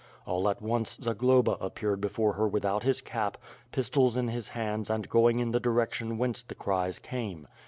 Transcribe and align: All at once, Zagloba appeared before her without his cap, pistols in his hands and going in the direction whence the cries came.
All 0.25 0.49
at 0.49 0.63
once, 0.63 0.97
Zagloba 0.99 1.59
appeared 1.63 2.01
before 2.01 2.33
her 2.33 2.47
without 2.47 2.81
his 2.81 3.01
cap, 3.01 3.37
pistols 3.71 4.17
in 4.17 4.29
his 4.29 4.47
hands 4.49 4.89
and 4.89 5.07
going 5.07 5.37
in 5.37 5.51
the 5.51 5.59
direction 5.59 6.17
whence 6.17 6.41
the 6.41 6.55
cries 6.55 6.97
came. 6.97 7.47